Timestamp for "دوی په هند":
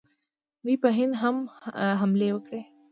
0.63-1.13